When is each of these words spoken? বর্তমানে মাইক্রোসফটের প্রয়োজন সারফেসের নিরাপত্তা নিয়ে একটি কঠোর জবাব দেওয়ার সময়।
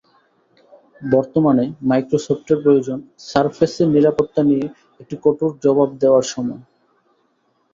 বর্তমানে 1.11 1.65
মাইক্রোসফটের 1.89 2.57
প্রয়োজন 2.63 2.97
সারফেসের 3.29 3.87
নিরাপত্তা 3.95 4.41
নিয়ে 4.49 4.65
একটি 4.99 5.15
কঠোর 5.23 5.51
জবাব 5.63 5.89
দেওয়ার 6.01 6.25
সময়। 6.33 6.61